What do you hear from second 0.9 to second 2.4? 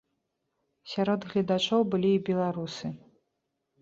Сярод гледачоў былі і